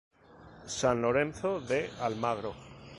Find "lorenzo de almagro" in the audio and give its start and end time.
1.03-2.55